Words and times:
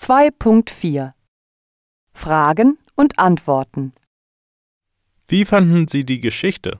2.4 0.00 1.12
Fragen 2.14 2.78
und 2.96 3.18
Antworten 3.18 3.92
Wie 5.28 5.44
fanden 5.44 5.88
Sie 5.88 6.04
die 6.04 6.20
Geschichte? 6.20 6.78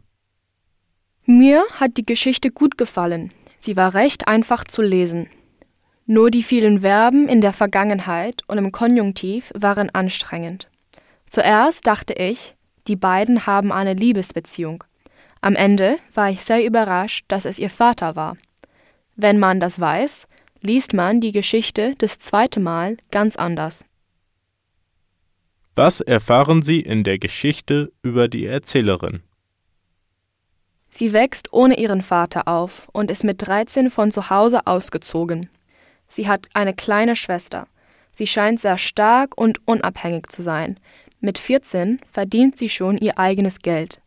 Mir 1.26 1.62
hat 1.74 1.98
die 1.98 2.06
Geschichte 2.06 2.50
gut 2.50 2.78
gefallen. 2.78 3.30
Sie 3.58 3.76
war 3.76 3.92
recht 3.92 4.26
einfach 4.26 4.64
zu 4.64 4.80
lesen. 4.80 5.28
Nur 6.06 6.30
die 6.30 6.42
vielen 6.42 6.80
Verben 6.80 7.28
in 7.28 7.42
der 7.42 7.52
Vergangenheit 7.52 8.40
und 8.46 8.56
im 8.56 8.72
Konjunktiv 8.72 9.52
waren 9.54 9.90
anstrengend. 9.90 10.70
Zuerst 11.26 11.86
dachte 11.86 12.14
ich, 12.14 12.56
die 12.88 12.96
beiden 12.96 13.44
haben 13.44 13.70
eine 13.70 13.92
Liebesbeziehung. 13.92 14.82
Am 15.42 15.56
Ende 15.56 15.98
war 16.14 16.30
ich 16.30 16.42
sehr 16.42 16.64
überrascht, 16.64 17.26
dass 17.28 17.44
es 17.44 17.58
ihr 17.58 17.70
Vater 17.70 18.16
war. 18.16 18.38
Wenn 19.14 19.38
man 19.38 19.60
das 19.60 19.78
weiß, 19.78 20.26
liest 20.60 20.92
man 20.92 21.20
die 21.20 21.32
Geschichte 21.32 21.94
das 21.98 22.18
zweite 22.18 22.60
Mal 22.60 22.96
ganz 23.10 23.36
anders. 23.36 23.84
Was 25.74 26.00
erfahren 26.00 26.62
Sie 26.62 26.80
in 26.80 27.04
der 27.04 27.18
Geschichte 27.18 27.92
über 28.02 28.28
die 28.28 28.44
Erzählerin? 28.44 29.22
Sie 30.90 31.12
wächst 31.12 31.52
ohne 31.52 31.78
ihren 31.78 32.02
Vater 32.02 32.48
auf 32.48 32.88
und 32.92 33.10
ist 33.10 33.24
mit 33.24 33.46
13 33.46 33.90
von 33.90 34.10
zu 34.10 34.28
Hause 34.28 34.66
ausgezogen. 34.66 35.48
Sie 36.08 36.28
hat 36.28 36.48
eine 36.52 36.74
kleine 36.74 37.14
Schwester. 37.14 37.68
Sie 38.10 38.26
scheint 38.26 38.58
sehr 38.58 38.76
stark 38.76 39.38
und 39.38 39.66
unabhängig 39.66 40.26
zu 40.30 40.42
sein. 40.42 40.78
Mit 41.20 41.38
14 41.38 42.00
verdient 42.12 42.58
sie 42.58 42.68
schon 42.68 42.98
ihr 42.98 43.18
eigenes 43.18 43.60
Geld. 43.60 44.00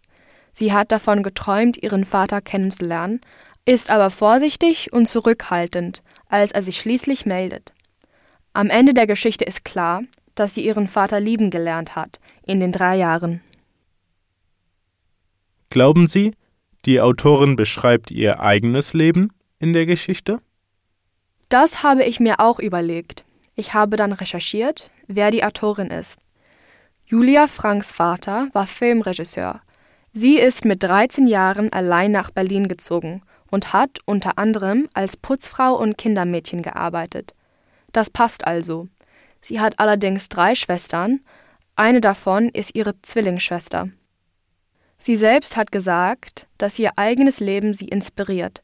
Sie 0.52 0.74
hat 0.74 0.92
davon 0.92 1.24
geträumt, 1.24 1.82
ihren 1.82 2.06
Vater 2.06 2.42
kennenzulernen, 2.42 3.22
ist 3.66 3.90
aber 3.90 4.10
vorsichtig 4.10 4.92
und 4.92 5.08
zurückhaltend, 5.08 6.04
als 6.28 6.52
er 6.52 6.64
sich 6.64 6.80
schließlich 6.80 7.26
meldet. 7.26 7.74
Am 8.54 8.70
Ende 8.70 8.94
der 8.94 9.08
Geschichte 9.08 9.46
ist 9.46 9.64
klar, 9.64 10.04
dass 10.36 10.54
sie 10.54 10.66
ihren 10.66 10.88
Vater 10.88 11.20
lieben 11.20 11.50
gelernt 11.50 11.96
hat, 11.96 12.20
in 12.46 12.60
den 12.60 12.72
drei 12.72 12.98
Jahren. 12.98 13.42
Glauben 15.70 16.08
Sie, 16.08 16.34
die 16.86 17.02
Autorin 17.02 17.56
beschreibt 17.56 18.12
ihr 18.12 18.42
eigenes 18.42 18.94
Leben 18.94 19.32
in 19.60 19.74
der 19.74 19.86
Geschichte? 19.86 20.40
Das 21.50 21.84
habe 21.84 22.04
ich 22.04 22.20
mir 22.20 22.40
auch 22.40 22.60
überlegt. 22.60 23.24
Ich 23.56 23.74
habe 23.74 23.96
dann 23.96 24.12
recherchiert, 24.12 24.92
wer 25.08 25.32
die 25.32 25.44
Autorin 25.44 25.90
ist. 25.90 26.18
Julia 27.06 27.48
Franks 27.48 27.92
Vater 27.92 28.50
war 28.54 28.68
Filmregisseur. 28.68 29.62
Sie 30.14 30.38
ist 30.38 30.66
mit 30.66 30.84
13 30.84 31.28
Jahren 31.28 31.72
allein 31.72 32.12
nach 32.12 32.32
Berlin 32.32 32.68
gezogen 32.68 33.22
und 33.54 33.72
hat 33.72 34.00
unter 34.06 34.40
anderem 34.40 34.90
als 34.96 35.16
Putzfrau 35.16 35.76
und 35.76 35.96
Kindermädchen 35.96 36.64
gearbeitet. 36.64 37.36
Das 37.92 38.10
passt 38.10 38.48
also. 38.48 38.88
Sie 39.42 39.60
hat 39.60 39.78
allerdings 39.78 40.28
drei 40.28 40.56
Schwestern, 40.56 41.20
eine 41.76 42.02
davon 42.02 42.50
ist 42.50 42.74
ihre 42.74 43.00
Zwillingsschwester. 43.04 43.90
Sie 44.98 45.16
selbst 45.16 45.56
hat 45.56 45.72
gesagt, 45.72 46.48
dass 46.58 46.80
ihr 46.80 46.98
eigenes 46.98 47.40
Leben 47.40 47.74
sie 47.74 47.88
inspiriert, 47.88 48.64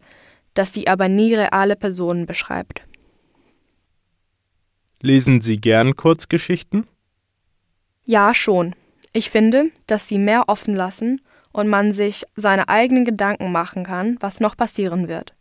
dass 0.55 0.73
sie 0.73 0.87
aber 0.87 1.07
nie 1.07 1.35
reale 1.35 1.75
Personen 1.75 2.25
beschreibt. 2.25 2.81
Lesen 5.01 5.41
Sie 5.41 5.57
gern 5.57 5.95
Kurzgeschichten? 5.95 6.87
Ja, 8.05 8.33
schon. 8.33 8.75
Ich 9.13 9.29
finde, 9.29 9.65
dass 9.85 10.07
sie 10.07 10.17
mehr 10.17 10.45
offen 10.47 10.75
lassen 10.75 11.21
und 11.51 11.67
man 11.67 11.91
sich 11.91 12.25
seine 12.35 12.69
eigenen 12.69 13.05
Gedanken 13.05 13.51
machen 13.51 13.83
kann, 13.83 14.17
was 14.19 14.39
noch 14.39 14.55
passieren 14.55 15.07
wird. 15.07 15.33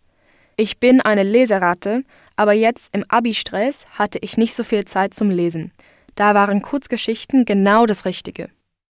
Ich 0.57 0.79
bin 0.79 1.01
eine 1.01 1.23
Leseratte, 1.23 2.03
aber 2.37 2.53
jetzt 2.53 2.95
im 2.95 3.05
Abi-Stress 3.09 3.87
hatte 3.91 4.19
ich 4.19 4.37
nicht 4.37 4.55
so 4.55 4.65
viel 4.65 4.85
Zeit 4.85 5.15
zum 5.15 5.31
Lesen. 5.31 5.73
Da 6.15 6.35
waren 6.35 6.63
Kurzgeschichten 6.63 7.45
genau 7.45 7.87
das 7.87 8.05
Richtige. 8.05 8.49